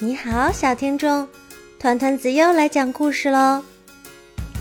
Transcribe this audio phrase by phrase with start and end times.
[0.00, 1.26] 你好，小听众，
[1.76, 3.64] 团团子又来讲故事喽。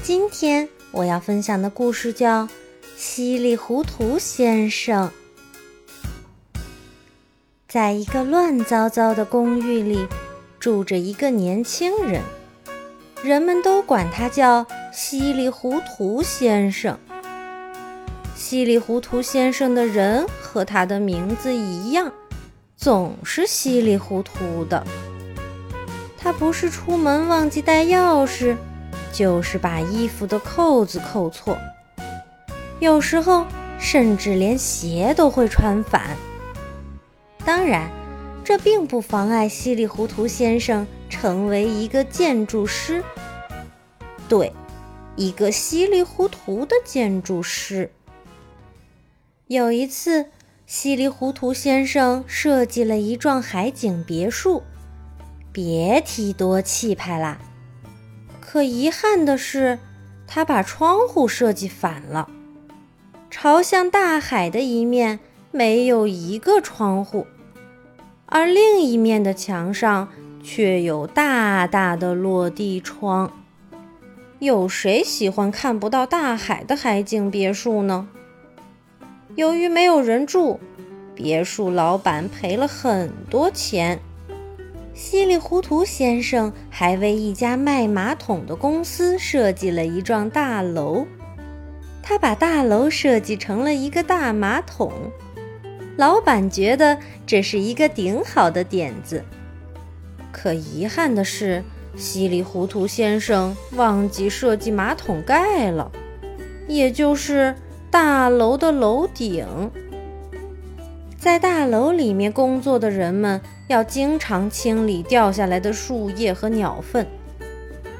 [0.01, 2.45] 今天我要分享的故事叫
[2.95, 5.11] 《稀里糊涂先生》。
[7.67, 10.07] 在一个乱糟糟的公寓里，
[10.59, 12.23] 住着一个年轻人，
[13.21, 16.97] 人们都管他叫稀里糊涂先生。
[18.35, 22.11] 稀里糊涂先生的人和他的名字一样，
[22.75, 24.83] 总是稀里糊涂的。
[26.17, 28.57] 他不是出门忘记带钥匙，
[29.13, 31.57] 就是把衣服的扣子扣错，
[32.79, 33.45] 有时候
[33.79, 36.17] 甚至连鞋都会穿反。
[37.45, 37.89] 当然，
[38.43, 43.03] 这并不妨碍稀里糊涂先生成为一个建筑师。
[44.27, 44.51] 对，
[45.15, 47.89] 一个稀里糊涂的建筑师。
[49.47, 50.25] 有一次，
[50.65, 54.63] 稀里糊涂先生设计了一幢海景别墅。
[55.57, 57.39] 别提多气派啦！
[58.39, 59.79] 可遗憾的是，
[60.27, 62.29] 他把窗户设计反了，
[63.31, 65.19] 朝向大海的一面
[65.49, 67.25] 没有一个窗户，
[68.27, 70.09] 而另一面的墙上
[70.43, 73.31] 却有大大的落地窗。
[74.37, 78.07] 有谁喜欢看不到大海的海景别墅呢？
[79.33, 80.59] 由于没有人住，
[81.15, 83.99] 别墅老板赔了很多钱。
[84.97, 91.05] 稀里糊涂先生还为一家卖马桶的公司设计了一幢大楼，
[92.01, 94.91] 他把大楼设计成了一个大马桶。
[95.97, 99.23] 老板觉得这是一个顶好的点子，
[100.31, 101.63] 可遗憾的是，
[101.95, 105.91] 稀里糊涂先生忘记设计马桶盖了，
[106.67, 107.53] 也就是
[107.91, 109.45] 大楼的楼顶。
[111.27, 117.05] 在大楼里面工作的人们要经常清理掉下来的树叶和鸟粪。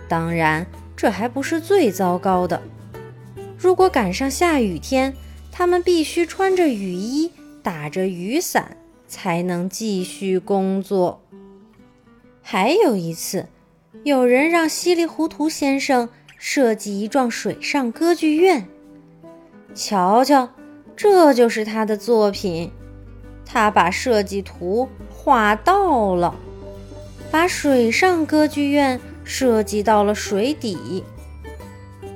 [0.08, 2.62] 当然，这还不是最糟糕的。
[3.58, 5.14] 如果赶上下雨天，
[5.52, 7.30] 他们必须穿着雨衣，
[7.62, 8.78] 打着雨伞，
[9.10, 11.22] 才能继续工作。
[12.42, 13.48] 还有一次，
[14.04, 16.08] 有人让稀里糊涂先生
[16.38, 18.66] 设计一幢水上歌剧院。
[19.76, 20.48] 瞧瞧，
[20.96, 22.72] 这就是他的作品。
[23.48, 26.36] 他把设计图画到了，
[27.32, 31.04] 把水上歌剧院设计到了水底。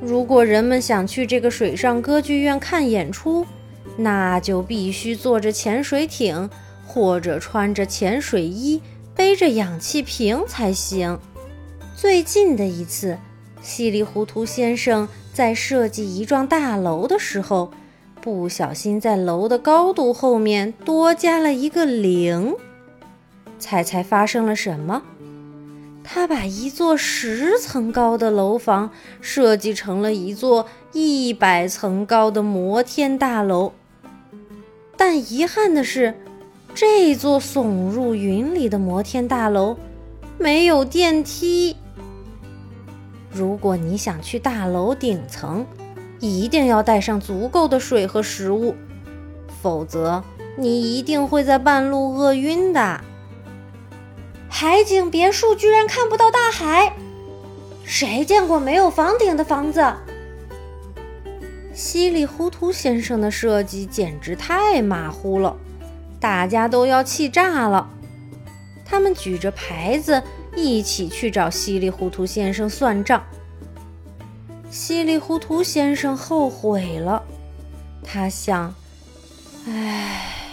[0.01, 3.45] 如果人们想去这个水上歌剧院看演出，
[3.97, 6.49] 那就必须坐着潜水艇，
[6.85, 8.81] 或者穿着潜水衣，
[9.15, 11.17] 背着氧气瓶才行。
[11.95, 13.17] 最近的一次，
[13.61, 17.71] 稀里糊涂先生在设计一幢大楼的时候。
[18.21, 22.55] 不小心在楼的高度后面多加了一个零，
[23.57, 25.01] 猜猜发生了什么？
[26.03, 33.71] 他把一座十层高的楼房设计成了一座一百层高的摩天大楼。
[34.95, 36.13] 但遗憾的是，
[36.75, 39.75] 这座耸入云里的摩天大楼
[40.37, 41.75] 没有电梯。
[43.31, 45.65] 如果你想去大楼顶层，
[46.21, 48.75] 一定要带上足够的水和食物，
[49.61, 50.23] 否则
[50.55, 53.01] 你一定会在半路饿晕的。
[54.47, 56.93] 海景别墅居然看不到大海，
[57.83, 59.93] 谁见过没有房顶的房子？
[61.73, 65.57] 稀里糊涂先生的设计简直太马虎了，
[66.19, 67.89] 大家都要气炸了。
[68.85, 70.21] 他们举着牌子
[70.55, 73.23] 一起去找稀里糊涂先生算账。
[74.71, 77.21] 稀里糊涂先生后悔了，
[78.05, 78.73] 他想
[79.67, 80.47] ：“唉，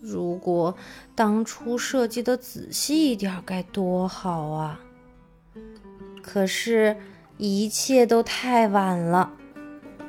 [0.00, 0.76] 如果
[1.14, 4.80] 当初设计的仔细一点，该多好啊！”
[6.20, 6.96] 可是，
[7.38, 9.30] 一切都太晚了，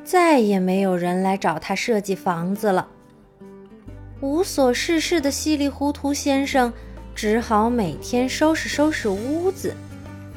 [0.03, 2.87] 再也没有人来找他设计房子了。
[4.19, 6.73] 无所事事的稀里糊涂先生
[7.13, 9.75] 只好每天收拾收拾屋子，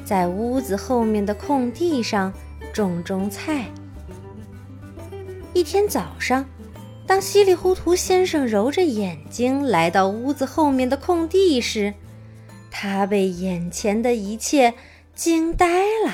[0.05, 2.31] 在屋子后面的空地上。
[2.75, 3.67] 种种菜。
[5.53, 6.45] 一天早上，
[7.07, 11.93] 当稀里糊涂先生揉着眼睛来到屋子后面的空地时，
[12.69, 14.73] 他被眼前的一切
[15.13, 16.11] 惊呆了。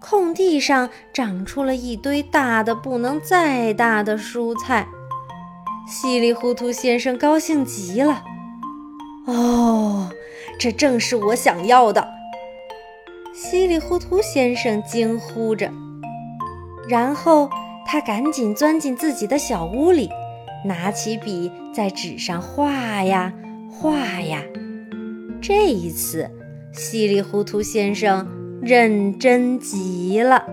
[0.00, 4.88] 空地上长出了一堆大的不能再大的蔬菜，
[5.86, 8.24] 稀里糊涂先生高兴极了。
[9.26, 10.10] 哦，
[10.58, 12.19] 这正是我想要的。
[13.32, 15.70] 稀里糊涂先生惊呼着，
[16.88, 17.48] 然后
[17.86, 20.10] 他赶紧钻进自己的小屋里，
[20.64, 23.32] 拿起笔在纸上画呀
[23.70, 24.42] 画呀。
[25.40, 26.28] 这一次，
[26.72, 28.26] 稀里糊涂先生
[28.60, 30.44] 认真极了。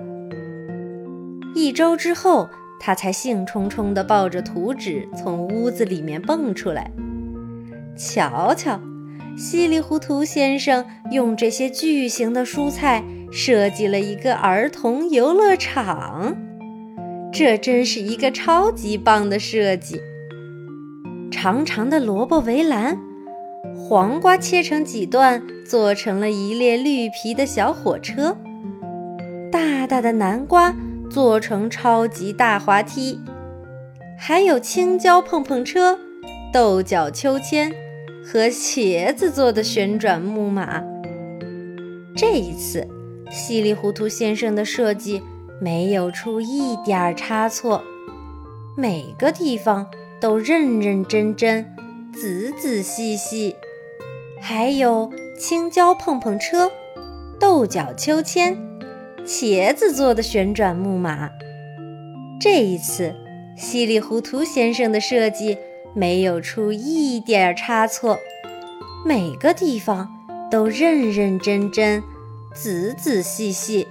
[1.55, 2.47] 一周之后，
[2.79, 6.91] 他才兴冲冲地抱着图纸从屋子里面蹦出来。
[7.97, 8.79] 瞧瞧，
[9.37, 16.35] 稀里糊涂先生用这些巨型的蔬菜设计了一个儿童游乐场，
[17.31, 20.01] 这真是一个超级棒的设计。
[21.29, 22.97] 长长的萝卜围栏，
[23.77, 28.35] 黄瓜切成几段，做成了一列绿皮的小火车；
[29.51, 30.73] 大大的南瓜
[31.11, 33.19] 做成超级大滑梯，
[34.17, 35.99] 还有青椒碰碰车、
[36.51, 37.71] 豆角秋千
[38.29, 40.83] 和茄子做的旋转木马。
[42.13, 42.85] 这一次，
[43.31, 45.23] 稀里糊涂先生的设计
[45.61, 47.81] 没有出一点差错，
[48.75, 49.87] 每个地方。
[50.19, 51.63] 都认认真真、
[52.11, 53.55] 仔仔细细，
[54.41, 56.71] 还有青椒碰碰车、
[57.39, 58.57] 豆角秋千、
[59.23, 61.29] 茄子做的旋转木马。
[62.41, 63.13] 这一次，
[63.55, 65.55] 稀里糊涂先生的设计
[65.93, 68.19] 没有出一点差错，
[69.05, 70.09] 每个地方
[70.51, 72.03] 都认认真真、
[72.53, 73.87] 仔仔细细。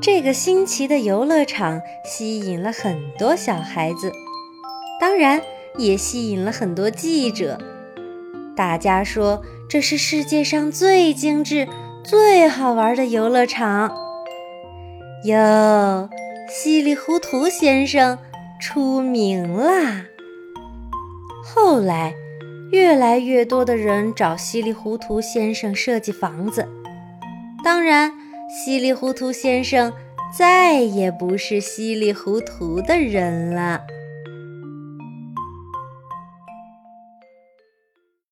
[0.00, 4.12] 这个新奇的游乐场吸引了很多小孩子。
[5.00, 5.40] 当然，
[5.78, 7.58] 也吸引了很多记者。
[8.54, 11.68] 大家说这是世界上最精致、
[12.02, 13.94] 最好玩的游乐场。
[15.24, 16.08] 哟，
[16.48, 18.18] 稀里糊涂先生
[18.60, 20.04] 出名啦！
[21.56, 22.14] 后来，
[22.70, 26.68] 越来越多的人找稀里糊涂先生设计房子。
[27.64, 28.12] 当然，
[28.48, 29.90] 稀里糊涂先生
[30.36, 33.80] 再也不是稀里糊涂的人了。